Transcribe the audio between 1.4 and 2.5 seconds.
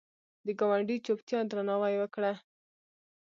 درناوی وکړه